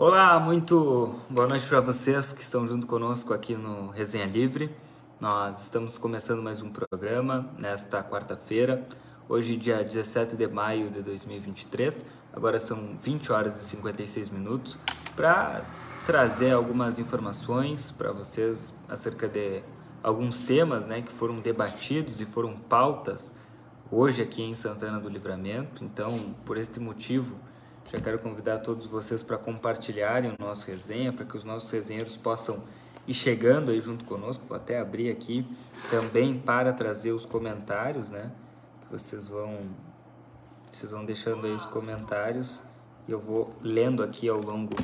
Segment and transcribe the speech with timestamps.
[0.00, 4.70] Olá, muito boa noite para vocês que estão junto conosco aqui no Resenha Livre.
[5.20, 8.86] Nós estamos começando mais um programa nesta quarta-feira,
[9.28, 12.06] hoje, dia 17 de maio de 2023.
[12.32, 14.78] Agora são 20 horas e 56 minutos
[15.16, 15.64] para
[16.06, 19.64] trazer algumas informações para vocês acerca de
[20.00, 23.34] alguns temas né, que foram debatidos e foram pautas
[23.90, 25.82] hoje aqui em Santana do Livramento.
[25.82, 27.36] Então, por este motivo,
[27.90, 32.16] já quero convidar todos vocês para compartilharem o nosso resenha, para que os nossos resenheiros
[32.16, 32.62] possam
[33.06, 34.44] ir chegando aí junto conosco.
[34.44, 35.46] Vou até abrir aqui
[35.90, 38.30] também para trazer os comentários, né?
[38.82, 39.60] Que vocês vão,
[40.70, 42.60] vocês vão deixando aí os comentários
[43.06, 44.76] e eu vou lendo aqui ao longo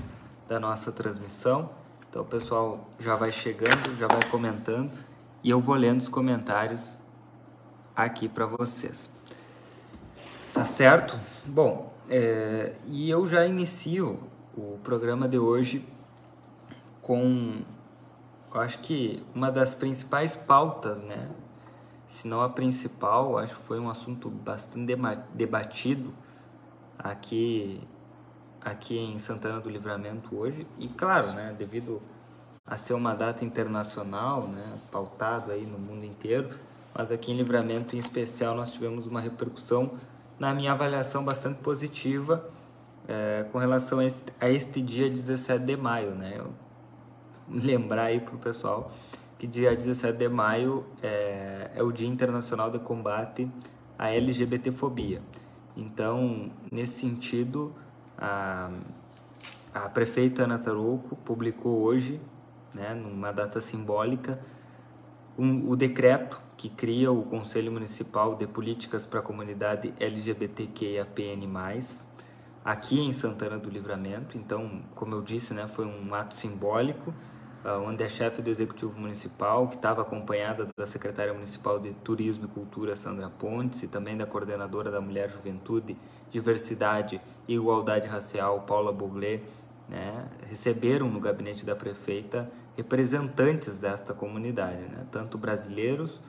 [0.48, 1.68] da nossa transmissão.
[2.08, 4.92] Então o pessoal já vai chegando, já vai comentando
[5.42, 6.98] e eu vou lendo os comentários
[7.94, 9.10] aqui para vocês.
[10.55, 11.18] Tá certo?
[11.44, 14.20] Bom, é, e eu já inicio
[14.56, 15.86] o programa de hoje
[17.00, 17.62] com,
[18.55, 21.30] eu acho que uma das principais pautas, né?
[22.08, 24.94] Se não a principal, acho que foi um assunto bastante
[25.34, 26.12] debatido
[26.98, 27.80] aqui
[28.60, 32.00] aqui em Santana do Livramento hoje e claro, né, devido
[32.64, 36.48] a ser uma data internacional, né, pautado aí no mundo inteiro,
[36.94, 39.98] mas aqui em Livramento em especial nós tivemos uma repercussão
[40.38, 42.48] na minha avaliação, bastante positiva
[43.06, 46.42] é, com relação a este, a este, dia 17 de maio, né?
[47.48, 48.91] Lembrar aí para o pessoal
[49.38, 53.50] que dia 17 de maio é, é o Dia Internacional de Combate
[53.98, 55.20] à LGBTfobia.
[55.76, 57.74] Então, nesse sentido,
[58.16, 58.70] a,
[59.74, 60.60] a prefeita Ana
[61.24, 62.20] publicou hoje,
[62.72, 64.41] né, numa data simbólica,
[65.38, 71.46] um, o decreto que cria o Conselho Municipal de Políticas para a Comunidade LGBTQIAPN+,
[72.64, 74.38] aqui em Santana do Livramento.
[74.38, 77.12] Então, como eu disse, né, foi um ato simbólico,
[77.64, 82.47] uh, onde a chefe do Executivo Municipal, que estava acompanhada da secretária municipal de Turismo
[82.47, 85.97] e Cultura, Sandra Pontes, e também da coordenadora da Mulher, Juventude,
[86.30, 89.42] Diversidade e Igualdade Racial, Paula Bouglé,
[89.88, 96.20] né, receberam no gabinete da prefeita representantes desta comunidade, né, tanto brasileiros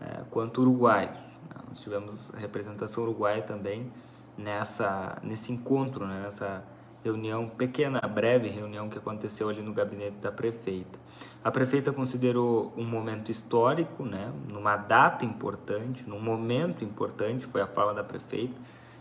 [0.00, 1.18] é, quanto uruguaios.
[1.48, 1.62] Né.
[1.68, 3.90] Nós tivemos representação uruguaia também
[4.36, 6.64] nessa, nesse encontro, né, nessa
[7.04, 10.98] reunião, pequena, breve reunião que aconteceu ali no gabinete da prefeita.
[11.42, 17.66] A prefeita considerou um momento histórico, né, numa data importante, num momento importante, foi a
[17.66, 18.54] fala da prefeita,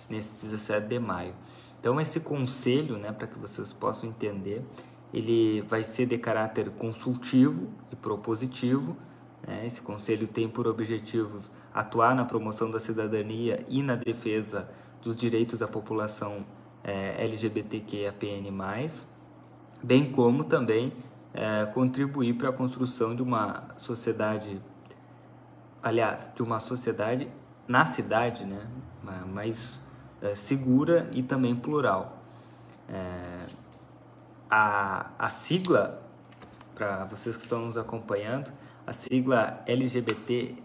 [0.09, 1.33] nesse 17 de maio.
[1.79, 4.63] Então, esse conselho, né, para que vocês possam entender,
[5.13, 8.95] ele vai ser de caráter consultivo e propositivo.
[9.45, 9.65] Né?
[9.65, 14.69] Esse conselho tem por objetivos atuar na promoção da cidadania e na defesa
[15.01, 16.45] dos direitos da população
[16.83, 18.51] é, LGBTQIAPN+,
[19.83, 20.93] bem como também
[21.33, 24.61] é, contribuir para a construção de uma sociedade,
[25.81, 27.29] aliás, de uma sociedade
[27.67, 28.67] na cidade, né,
[29.31, 29.81] mais
[30.21, 32.17] é, segura e também plural.
[32.89, 33.45] É,
[34.51, 36.03] a, a sigla,
[36.75, 38.51] para vocês que estão nos acompanhando,
[38.85, 40.59] a sigla LGBTQIAPN+,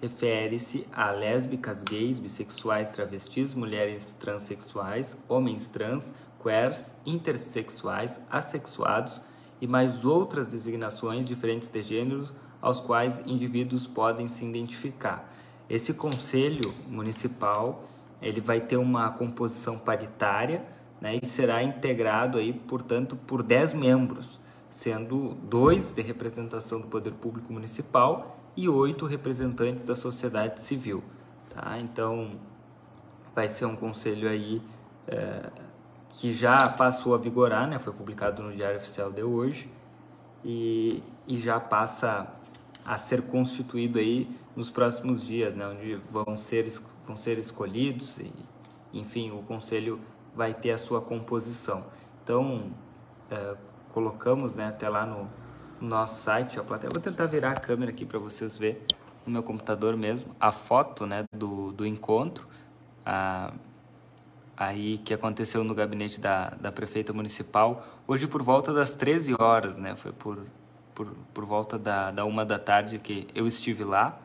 [0.00, 9.20] refere-se a lésbicas, gays, bissexuais, travestis, mulheres transexuais, homens trans, queers, intersexuais, assexuados
[9.60, 12.32] e mais outras designações diferentes de gêneros
[12.62, 15.28] aos quais indivíduos podem se identificar.
[15.68, 17.82] Esse conselho municipal
[18.22, 24.40] ele vai ter uma composição paritária né, e será integrado aí, portanto, por 10 membros,
[24.70, 31.02] sendo dois de representação do poder público municipal e oito representantes da sociedade civil.
[31.50, 31.78] Tá?
[31.80, 32.32] Então,
[33.34, 34.60] vai ser um conselho aí
[35.06, 35.50] é,
[36.10, 37.78] que já passou a vigorar, né?
[37.78, 39.70] foi publicado no Diário Oficial de hoje
[40.44, 42.26] e, e já passa
[42.84, 45.66] a ser constituído aí nos próximos dias, né?
[45.68, 46.66] onde vão ser,
[47.06, 48.32] vão ser escolhidos e,
[48.92, 50.00] enfim, o conselho
[50.38, 51.84] vai ter a sua composição.
[52.22, 52.70] Então,
[53.28, 53.56] é,
[53.92, 55.28] colocamos né, até lá no,
[55.80, 56.90] nosso site, a plateia.
[56.92, 58.80] Vou tentar virar a câmera aqui para vocês verem
[59.26, 62.46] no meu computador mesmo a foto né, do, do encontro
[63.04, 63.52] a,
[64.56, 69.76] aí que aconteceu no gabinete da, da prefeita municipal hoje por volta das 13 horas,
[69.76, 69.96] né?
[69.96, 70.46] Foi por,
[70.94, 74.18] por, por volta da, da uma da tarde que eu estive lá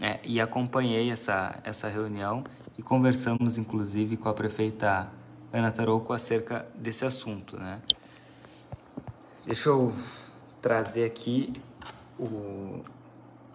[0.00, 2.44] é, e acompanhei essa, essa reunião
[2.78, 5.10] e conversamos inclusive com a prefeita
[5.54, 7.80] Ana Tarouco acerca desse assunto, né?
[9.46, 9.94] Deixa eu
[10.60, 11.52] trazer aqui
[12.18, 12.82] o,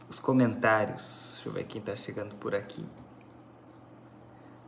[0.07, 1.33] os comentários.
[1.33, 2.85] Deixa eu ver quem está chegando por aqui.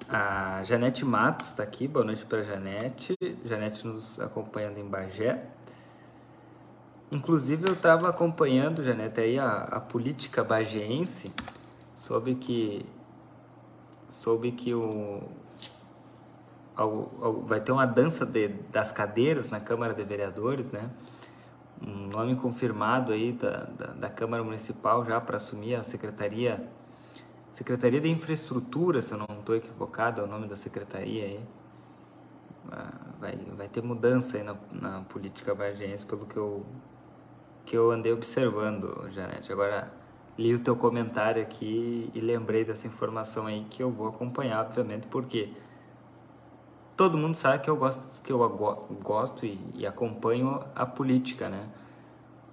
[0.10, 3.16] A Janete Matos está aqui, boa noite para Janete.
[3.46, 5.42] Janete nos acompanhando em Bagé.
[7.10, 11.34] Inclusive eu estava acompanhando, Janete, aí a, a política bageense,
[11.96, 12.86] soube que
[14.10, 15.24] soube que o,
[17.46, 20.90] vai ter uma dança de, das cadeiras na Câmara de Vereadores, né?
[21.82, 26.70] Um nome confirmado aí da, da, da Câmara Municipal já para assumir a Secretaria
[27.54, 31.40] Secretaria de Infraestrutura, se eu não estou equivocado, é o nome da secretaria aí.
[32.72, 36.66] Ah, vai, vai ter mudança aí na, na política bageense, pelo que eu,
[37.66, 39.52] que eu andei observando, Janete.
[39.52, 39.92] Agora,
[40.38, 45.08] li o teu comentário aqui e lembrei dessa informação aí que eu vou acompanhar, obviamente,
[45.08, 45.52] porque
[47.02, 48.38] todo mundo sabe que eu gosto, que eu
[49.02, 51.68] gosto e, e acompanho a política, né?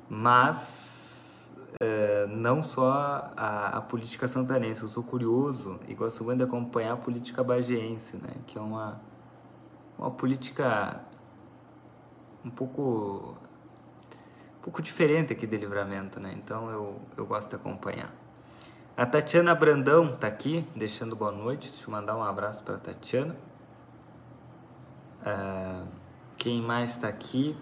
[0.08, 1.50] Mas
[1.82, 6.94] uh, não só a, a, política santanense, eu sou curioso e gosto muito de acompanhar
[6.94, 8.30] a política bageense, né?
[8.46, 8.98] Que é uma,
[9.98, 10.98] uma política
[12.42, 13.36] um pouco
[14.58, 16.32] um pouco diferente aqui de livramento, né?
[16.34, 18.10] Então eu, eu gosto de acompanhar.
[18.96, 21.68] A Tatiana Brandão está aqui, deixando boa noite.
[21.68, 23.36] Deixa eu mandar um abraço para Tatiana.
[25.20, 25.86] Uh,
[26.36, 27.56] quem mais está aqui?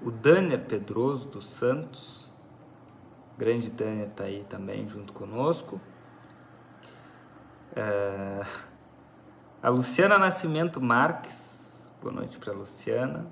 [0.00, 2.32] O Daniel Pedroso dos Santos.
[3.34, 5.80] O grande Daniel está aí também junto conosco.
[7.72, 8.46] Uh,
[9.62, 11.88] a Luciana Nascimento Marques.
[12.00, 13.26] Boa noite para Luciana.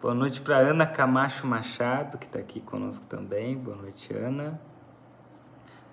[0.00, 3.58] Boa noite para Ana Camacho Machado, que está aqui conosco também.
[3.58, 4.60] Boa noite, Ana.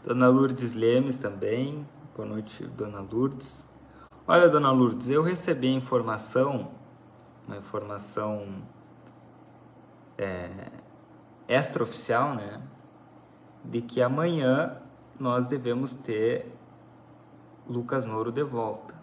[0.03, 1.88] Dona Lourdes Lemes também.
[2.15, 3.67] Boa noite, Dona Lourdes.
[4.27, 6.72] Olha, dona Lourdes, eu recebi a informação,
[7.48, 8.63] uma informação
[10.18, 10.72] é,
[11.48, 12.60] extraoficial, né?
[13.63, 14.81] De que amanhã
[15.19, 16.51] nós devemos ter
[17.69, 18.95] Lucas Nouro de volta.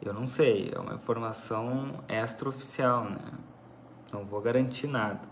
[0.00, 3.32] Eu não sei, é uma informação extraoficial, né?
[4.12, 5.22] Não vou garantir nada.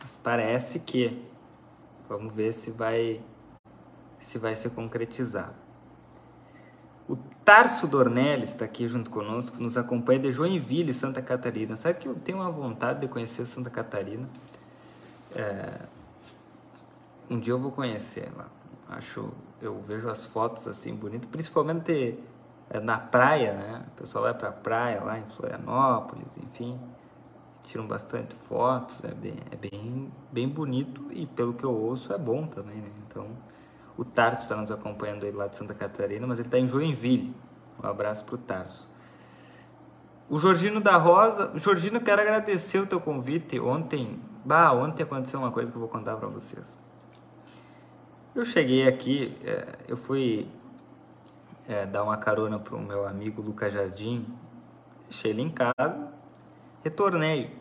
[0.00, 1.24] Mas parece que.
[2.08, 3.22] Vamos ver se vai
[4.18, 5.63] se vai ser concretizado.
[7.08, 11.76] O Tarso Dornelles está aqui junto conosco, nos acompanha de Joinville, Santa Catarina.
[11.76, 14.28] Sabe que eu tenho uma vontade de conhecer Santa Catarina?
[15.34, 15.86] É...
[17.28, 18.46] Um dia eu vou conhecer lá.
[18.88, 19.30] Acho,
[19.60, 22.18] eu vejo as fotos assim bonitas, principalmente
[22.70, 23.84] é, na praia, né?
[23.88, 26.78] O pessoal vai para a praia lá em Florianópolis, enfim,
[27.62, 29.02] tiram bastante fotos.
[29.04, 32.90] É bem, é bem, bem bonito e pelo que eu ouço é bom também, né?
[33.06, 33.26] Então
[33.96, 37.34] o Tarso está nos acompanhando aí lá de Santa Catarina, mas ele está em Joinville.
[37.82, 38.90] Um abraço para o Tarso.
[40.28, 41.52] O Jorginho da Rosa.
[41.56, 43.60] Jorginho, quero agradecer o teu convite.
[43.60, 46.78] Ontem, bah, ontem aconteceu uma coisa que eu vou contar para vocês.
[48.34, 50.48] Eu cheguei aqui, é, eu fui
[51.68, 54.26] é, dar uma carona para o meu amigo Lucas Jardim.
[55.08, 56.08] Deixei ele em casa,
[56.82, 57.56] retornei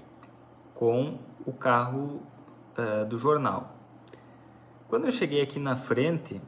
[0.74, 2.24] com o carro
[2.76, 3.73] é, do jornal.
[4.94, 6.40] Quando eu cheguei aqui na frente,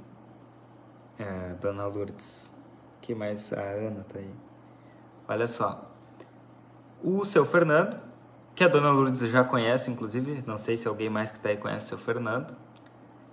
[1.17, 2.53] é, Dona Lourdes,
[3.01, 4.29] que mais a Ana tá aí.
[5.27, 5.91] Olha só,
[7.03, 7.99] o seu Fernando,
[8.53, 11.57] que a Dona Lourdes já conhece, inclusive, não sei se alguém mais que está aí
[11.57, 12.55] conhece o seu Fernando.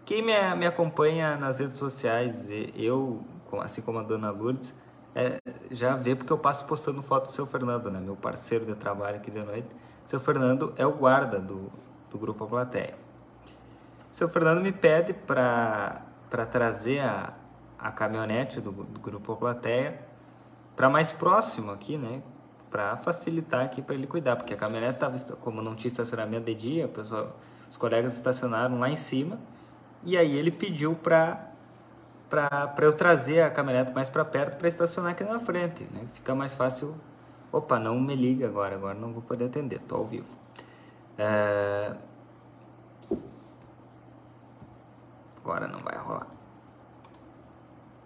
[0.07, 3.23] Quem me, me acompanha nas redes sociais, eu,
[3.61, 4.75] assim como a Dona Lourdes,
[5.15, 5.37] é,
[5.71, 8.01] já vê porque eu passo postando foto do seu Fernando, né?
[8.01, 9.69] Meu parceiro de trabalho aqui de noite.
[10.07, 11.71] Seu Fernando é o guarda do,
[12.11, 13.12] do Grupo A Plateia.
[14.13, 16.03] Seu Fernando me pede para
[16.51, 17.33] trazer a,
[17.79, 19.99] a caminhonete do, do Grupo Plateia
[20.77, 22.23] para mais próximo aqui, né?
[22.71, 26.55] Para facilitar aqui para ele cuidar, porque a caminhonete estava, como não tinha estacionamento de
[26.55, 27.39] dia, pessoal,
[27.71, 29.39] os colegas estacionaram lá em cima
[30.05, 31.49] e aí ele pediu para
[32.29, 36.07] para eu trazer a caminhonete mais para perto para estacionar aqui na frente, né?
[36.15, 36.95] Fica mais fácil.
[37.51, 40.35] Opa, não me liga agora, agora não vou poder atender, tô ao vivo.
[41.19, 41.95] É...
[45.43, 46.29] Agora não vai rolar.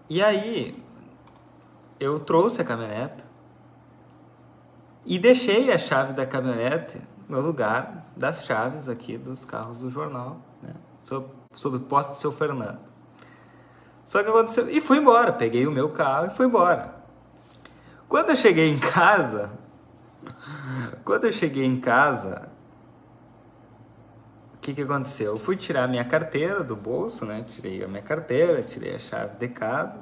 [0.08, 0.74] E aí,
[2.00, 3.24] eu trouxe a caminhonete
[5.04, 10.38] e deixei a chave da caminhonete no lugar das chaves aqui dos carros do jornal,
[10.62, 10.72] né?
[11.02, 12.78] sob, sob posse do seu Fernando.
[14.04, 14.70] Só que aconteceu.
[14.70, 15.32] E fui embora.
[15.32, 16.94] Peguei o meu carro e fui embora.
[18.08, 19.50] Quando eu cheguei em casa.
[21.04, 22.48] Quando eu cheguei em casa,
[24.66, 25.32] que, que aconteceu?
[25.32, 27.44] Eu fui tirar minha carteira do bolso, né?
[27.48, 29.96] Tirei a minha carteira, tirei a chave de casa,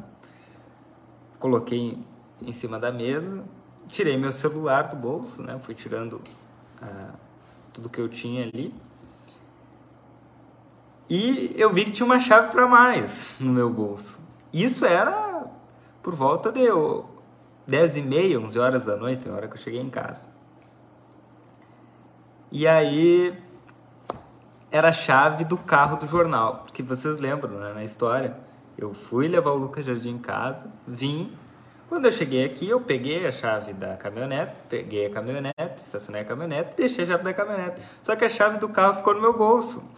[1.38, 1.99] coloquei
[2.40, 3.44] em cima da mesa,
[3.88, 5.59] tirei meu celular do bolso, né?
[5.62, 6.14] Fui tirando
[6.83, 7.12] uh,
[7.75, 8.75] tudo que eu tinha ali.
[11.11, 14.18] E eu vi que tinha uma chave para mais no meu bolso.
[14.50, 15.44] Isso era
[16.02, 16.62] por volta de
[17.66, 20.26] 10 e meia, 11 horas da noite, a hora que eu cheguei em casa.
[22.50, 23.43] E aí
[24.75, 28.37] era a chave do carro do jornal, porque vocês lembram, né, na história,
[28.76, 31.33] eu fui levar o Lucas Jardim em casa, vim,
[31.88, 36.25] quando eu cheguei aqui, eu peguei a chave da caminhonete, peguei a caminhonete, estacionei a
[36.25, 37.81] caminhonete, deixei a chave da caminhonete.
[38.02, 39.88] Só que a chave do carro ficou no meu bolso.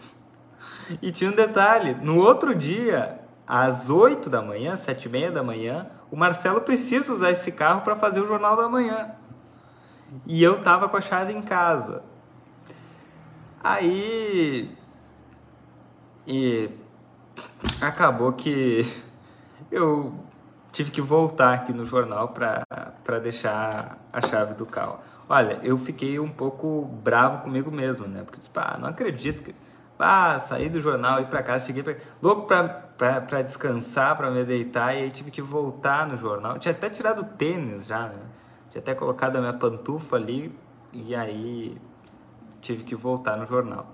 [1.01, 5.41] E tinha um detalhe, no outro dia, às 8 da manhã, 7 e meia da
[5.41, 9.09] manhã, o Marcelo precisa usar esse carro para fazer o Jornal da Manhã.
[10.27, 12.03] E eu tava com a chave em casa.
[13.67, 14.69] Aí.
[16.25, 16.69] E
[17.81, 18.85] acabou que
[19.69, 20.13] eu
[20.71, 24.99] tive que voltar aqui no jornal para deixar a chave do carro.
[25.27, 28.23] Olha, eu fiquei um pouco bravo comigo mesmo, né?
[28.23, 29.53] Porque, tipo, ah, não acredito que.
[29.99, 31.95] Ah, saí do jornal, ir para casa, cheguei pra...
[32.21, 36.57] louco para descansar, para me deitar, e aí tive que voltar no jornal.
[36.59, 38.19] Tinha até tirado o tênis já, né?
[38.69, 40.57] Tinha até colocado a minha pantufa ali,
[40.93, 41.77] e aí
[42.67, 43.87] tive que voltar no jornal.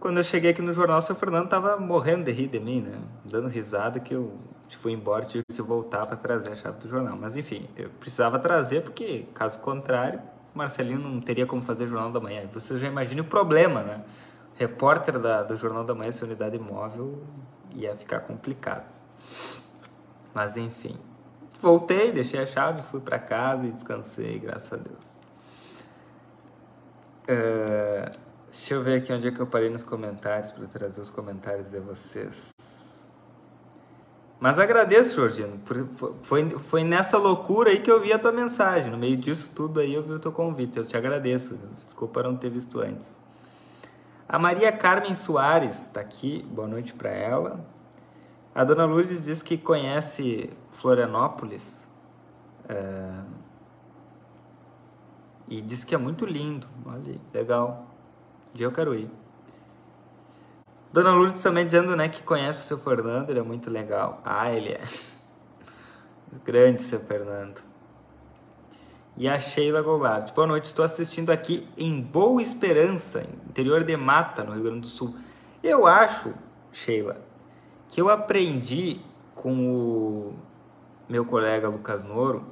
[0.00, 2.80] Quando eu cheguei aqui no jornal, o seu Fernando tava morrendo de rir de mim,
[2.80, 2.98] né?
[3.24, 4.36] Dando risada que eu
[4.76, 7.16] fui embora tive que voltar para trazer a chave do jornal.
[7.20, 10.20] Mas enfim, eu precisava trazer porque, caso contrário,
[10.54, 12.42] Marcelinho não teria como fazer o Jornal da Manhã.
[12.52, 14.02] Você já imagina o problema, né?
[14.56, 17.22] Repórter da, do Jornal da Manhã, essa unidade móvel,
[17.72, 18.84] ia ficar complicado.
[20.34, 20.96] Mas enfim,
[21.60, 25.17] voltei, deixei a chave, fui para casa e descansei, graças a Deus.
[27.28, 28.10] Uh,
[28.50, 31.70] deixa eu ver aqui onde é que eu parei nos comentários para trazer os comentários
[31.70, 32.54] de vocês.
[34.40, 35.60] Mas agradeço, Georgino.
[36.22, 38.90] Foi, foi nessa loucura aí que eu vi a tua mensagem.
[38.90, 40.78] No meio disso tudo aí eu vi o teu convite.
[40.78, 41.58] Eu te agradeço.
[41.84, 43.20] Desculpa não ter visto antes.
[44.26, 46.42] A Maria Carmen Soares está aqui.
[46.50, 47.62] Boa noite para ela.
[48.54, 51.86] A dona Lourdes diz que conhece Florianópolis.
[52.68, 53.47] É
[55.48, 56.66] e diz que é muito lindo.
[56.84, 57.86] Olha legal.
[58.52, 59.10] Um dia eu quero ir.
[60.92, 64.20] Dona Lourdes também dizendo né, que conhece o seu Fernando, ele é muito legal.
[64.24, 64.80] Ah, ele é.
[66.44, 67.60] Grande seu Fernando.
[69.16, 70.32] E a Sheila Goulart.
[70.32, 74.86] Boa noite, estou assistindo aqui em Boa Esperança, interior de Mata, no Rio Grande do
[74.86, 75.14] Sul.
[75.62, 76.34] Eu acho,
[76.72, 77.20] Sheila,
[77.88, 79.00] que eu aprendi
[79.34, 80.36] com o
[81.08, 82.44] meu colega Lucas Noro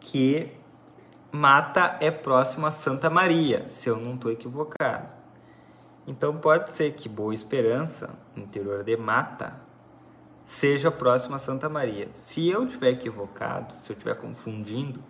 [0.00, 0.57] que
[1.30, 5.12] Mata é próximo a Santa Maria, se eu não estou equivocado.
[6.06, 9.60] Então pode ser que Boa Esperança, interior de Mata,
[10.46, 12.08] seja próximo a Santa Maria.
[12.14, 15.00] Se eu estiver equivocado, se eu estiver confundindo,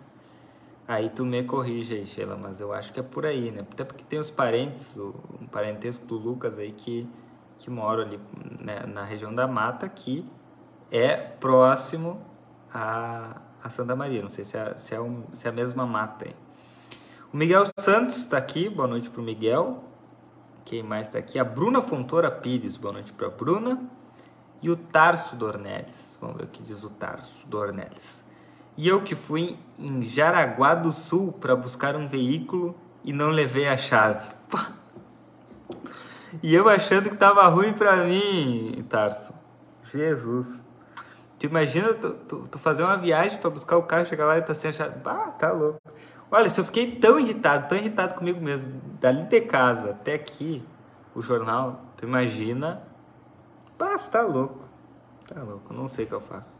[0.85, 3.65] aí tu me corrige aí, Sheila, mas eu acho que é por aí, né?
[3.71, 7.09] Até porque tem os parentes, o, um parentesco do Lucas aí que,
[7.59, 8.19] que moram ali
[8.59, 10.29] né, na região da Mata, que
[10.91, 12.21] é próximo
[12.73, 14.21] a, a Santa Maria.
[14.21, 16.35] Não sei se é, se é, um, se é a mesma mata aí.
[17.31, 19.83] O Miguel Santos está aqui, boa noite para o Miguel.
[20.65, 21.37] Quem mais está aqui?
[21.37, 23.79] A Bruna Fontoura Pires, boa noite para a Bruna.
[24.61, 28.25] E o Tarso Dornelles, vamos ver o que diz o Tarso Dornelles.
[28.75, 33.67] E eu que fui em Jaraguá do Sul para buscar um veículo e não levei
[33.67, 34.27] a chave.
[36.43, 39.33] E eu achando que tava ruim para mim, Tarso.
[39.91, 40.61] Jesus.
[41.39, 44.41] Tu imagina tu, tu, tu fazer uma viagem para buscar o carro, chegar lá e
[44.41, 44.95] tá sem a chave.
[45.05, 45.79] Ah, tá louco.
[46.29, 50.61] Olha, se eu fiquei tão irritado, tão irritado comigo mesmo, dali de casa até aqui,
[51.15, 52.83] o jornal, tu imagina.
[53.79, 54.59] Ah, tá louco.
[55.25, 56.59] Tá louco, não sei o que eu faço.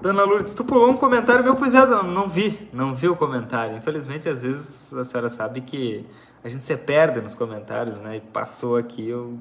[0.00, 3.16] Dona Lourdes, tu pulou um comentário meu, pois é, não, não vi, não vi o
[3.16, 3.76] comentário.
[3.76, 6.08] Infelizmente, às vezes a senhora sabe que
[6.44, 8.18] a gente se perde nos comentários, né?
[8.18, 9.36] E passou aqui, eu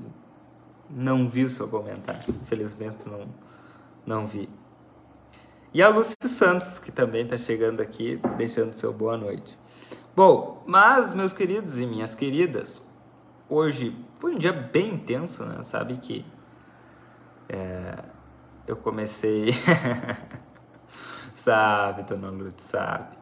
[0.89, 2.23] não vi o seu comentário.
[2.41, 3.27] Infelizmente, não,
[4.05, 4.49] não vi.
[5.73, 9.57] E a Lúcia Santos, que também está chegando aqui, deixando seu boa noite.
[10.15, 12.81] Bom, mas, meus queridos e minhas queridas,
[13.49, 15.61] hoje foi um dia bem intenso, né?
[15.63, 16.25] Sabe que
[17.49, 18.03] é,
[18.65, 19.49] eu comecei.
[21.35, 23.17] sabe, dona Lúcia, sabe.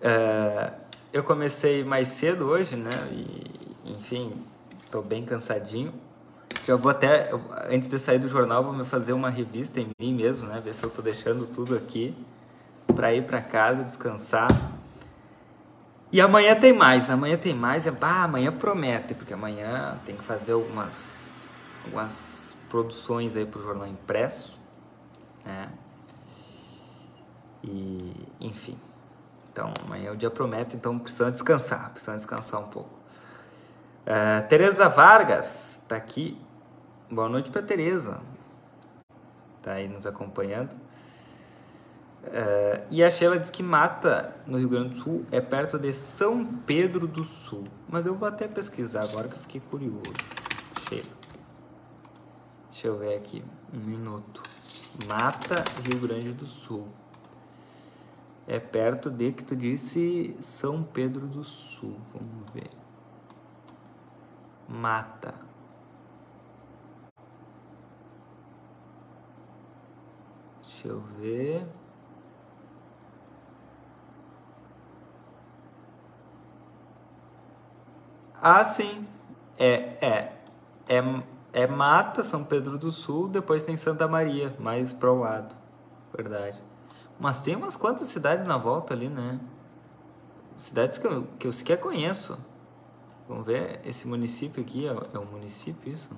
[0.00, 0.72] É,
[1.12, 2.90] eu comecei mais cedo hoje, né?
[3.12, 4.44] E, enfim,
[4.84, 5.94] estou bem cansadinho.
[6.66, 7.30] Eu vou até,
[7.70, 10.60] antes de sair do jornal, vou me fazer uma revista em mim mesmo, né?
[10.60, 12.12] Ver se eu tô deixando tudo aqui
[12.94, 14.48] para ir para casa, descansar.
[16.10, 17.86] E amanhã tem mais, amanhã tem mais.
[17.86, 21.46] É, bah, amanhã promete, porque amanhã tem que fazer algumas,
[21.84, 24.58] algumas produções aí pro jornal impresso,
[25.44, 25.68] né?
[27.62, 28.76] E, enfim.
[29.52, 32.90] Então, amanhã o dia promete, então precisamos descansar, precisamos descansar um pouco.
[34.04, 36.36] Uh, Tereza Vargas está aqui
[37.08, 38.20] Boa noite para Tereza.
[39.62, 40.72] Tá aí nos acompanhando.
[40.72, 45.92] Uh, e a Sheila diz que Mata, no Rio Grande do Sul, é perto de
[45.92, 47.68] São Pedro do Sul.
[47.88, 50.12] Mas eu vou até pesquisar agora que eu fiquei curioso.
[50.88, 51.06] Sheila.
[52.72, 53.44] Deixa eu ver aqui.
[53.72, 54.42] Um minuto.
[55.06, 56.88] Mata, Rio Grande do Sul.
[58.48, 61.96] É perto de que tu disse São Pedro do Sul.
[62.12, 62.70] Vamos ver.
[64.68, 65.46] Mata.
[70.86, 71.66] Deixa eu ver.
[78.40, 79.06] Ah, sim.
[79.58, 80.32] É, é,
[80.88, 85.56] é, é Mata, São Pedro do Sul, depois tem Santa Maria, mais para o lado.
[86.14, 86.62] Verdade.
[87.18, 89.40] Mas tem umas quantas cidades na volta ali, né?
[90.56, 92.38] Cidades que eu, que eu sequer conheço.
[93.28, 96.08] Vamos ver, esse município aqui é, é um município isso?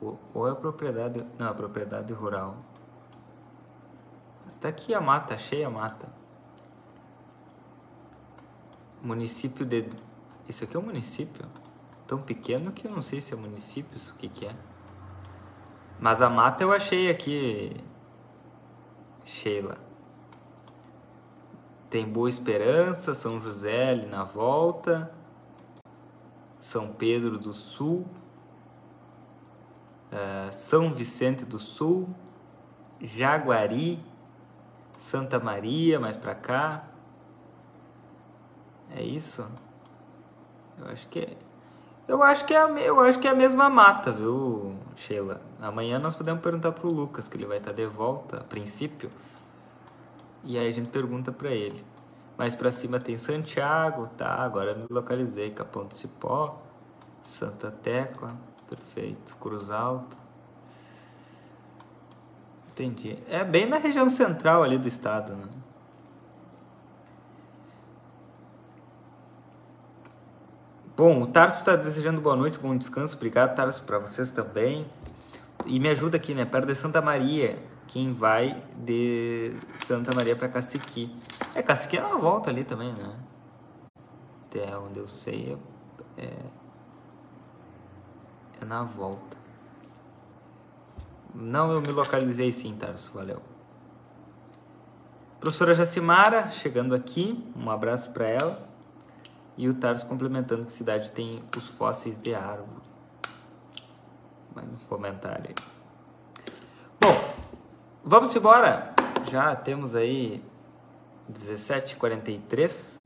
[0.00, 1.24] Ou, é propriedade...
[1.38, 2.56] Não, é propriedade rural.
[4.46, 6.12] Está aqui a mata, cheia a mata.
[9.02, 9.88] Município de.
[10.48, 11.46] Isso aqui é um município?
[12.06, 14.56] Tão pequeno que eu não sei se é município, o que, que é.
[16.00, 17.76] Mas a mata eu achei aqui.
[19.24, 19.76] Sheila.
[21.90, 25.10] Tem Boa Esperança, São José ali na volta,
[26.60, 28.06] São Pedro do Sul,
[30.12, 32.08] uh, São Vicente do Sul,
[33.00, 33.98] Jaguari,
[34.98, 36.84] Santa Maria, mais para cá,
[38.94, 39.46] é isso?
[40.78, 41.36] Eu acho que é.
[42.06, 45.42] Eu acho que é a, eu acho que é a mesma mata, viu, Sheila?
[45.60, 49.10] Amanhã nós podemos perguntar pro Lucas, que ele vai estar de volta, a princípio.
[50.42, 51.84] E aí a gente pergunta para ele.
[52.38, 54.36] Mais para cima tem Santiago, tá?
[54.36, 55.50] Agora me localizei.
[55.50, 56.62] Capão do Cipó,
[57.22, 58.28] Santa Tecla,
[58.68, 59.36] perfeito.
[59.36, 60.16] Cruz Alta.
[62.72, 63.18] Entendi.
[63.28, 65.48] É bem na região central ali do estado, né?
[70.96, 73.14] Bom, o Tarso está desejando boa noite, bom descanso.
[73.16, 74.84] Obrigado, Tarso, para vocês também.
[75.64, 76.44] E me ajuda aqui, né?
[76.44, 77.58] Perto de Santa Maria.
[77.86, 79.54] Quem vai de
[79.86, 81.16] Santa Maria para Caciqui.
[81.54, 83.14] É, Caciqui é uma volta ali também, né?
[84.46, 85.56] Até onde eu sei
[86.16, 86.36] é, é,
[88.60, 89.36] é na volta.
[91.34, 93.12] Não, eu me localizei sim, Tarso.
[93.14, 93.40] Valeu.
[95.40, 97.44] Professora Jacimara, chegando aqui.
[97.54, 98.68] Um abraço para ela.
[99.56, 102.82] E o Tarso complementando que cidade tem os fósseis de árvore.
[104.54, 105.54] Mais um comentário aí.
[107.00, 107.34] Bom,
[108.02, 108.94] vamos embora.
[109.30, 110.42] Já temos aí
[111.32, 112.98] 17h43.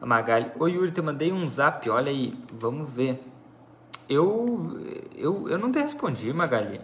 [0.00, 0.50] A Magali.
[0.58, 1.88] Oi, Yuri, te mandei um zap.
[1.88, 3.22] Olha aí, vamos ver.
[4.10, 4.76] Eu,
[5.16, 6.80] eu, eu não te respondi, Magali.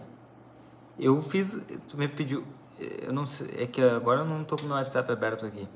[0.99, 1.61] Eu fiz.
[1.87, 2.43] Tu me pediu.
[2.79, 3.63] Eu não sei.
[3.63, 5.67] É que agora eu não tô com meu WhatsApp aberto aqui.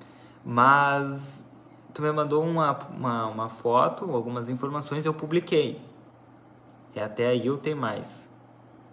[0.46, 1.46] Mas
[1.94, 5.82] tu me mandou uma, uma, uma foto, algumas informações, eu publiquei.
[6.96, 8.30] E até aí eu tenho mais.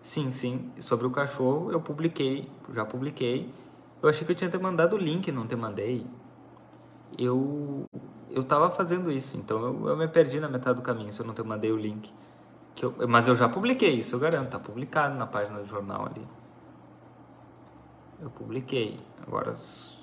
[0.02, 3.52] Sim, sim, sobre o cachorro eu publiquei, já publiquei.
[4.02, 6.06] Eu achei que eu tinha te mandado o link, não te mandei.
[7.18, 7.86] Eu
[8.30, 11.26] eu tava fazendo isso, então eu, eu me perdi na metade do caminho se eu
[11.26, 12.12] não te mandei o link.
[12.78, 16.06] Que eu, mas eu já publiquei, isso eu garanto, tá publicado na página do jornal
[16.06, 16.24] ali.
[18.20, 18.94] Eu publiquei.
[19.26, 19.52] Agora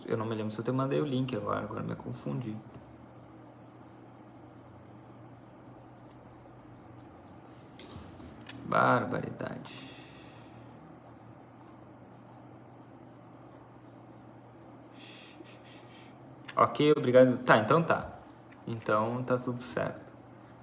[0.05, 2.53] eu não me lembro se eu te mandei o link agora, agora me confundi.
[8.65, 9.73] Barbaridade.
[16.57, 17.38] Ok, obrigado.
[17.45, 18.19] Tá, então tá.
[18.67, 20.11] Então tá tudo certo.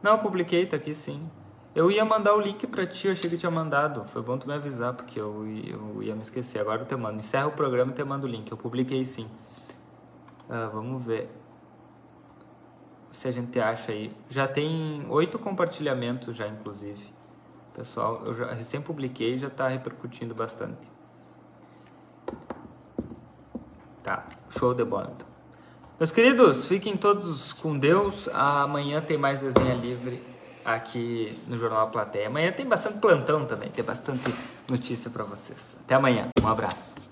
[0.02, 1.26] Não, publiquei, tá aqui sim.
[1.74, 4.06] Eu ia mandar o link pra ti, eu achei que tinha mandado.
[4.10, 6.58] Foi bom tu me avisar, porque eu, eu ia me esquecer.
[6.58, 7.16] Agora eu te mando.
[7.16, 8.50] Encerra o programa e te mando o link.
[8.50, 9.24] Eu publiquei sim.
[10.50, 11.30] Uh, vamos ver
[13.10, 14.14] se a gente acha aí.
[14.28, 17.02] Já tem oito compartilhamentos já, inclusive.
[17.72, 20.90] Pessoal, eu já recém publiquei já está repercutindo bastante.
[24.02, 25.26] Tá, show de bola então.
[25.98, 28.28] Meus queridos, fiquem todos com Deus.
[28.28, 30.31] Amanhã tem mais desenha livre
[30.64, 32.28] aqui no Jornal A Plateia.
[32.28, 34.32] Amanhã tem bastante plantão também, tem bastante
[34.68, 35.76] notícia para vocês.
[35.84, 37.11] Até amanhã, um abraço.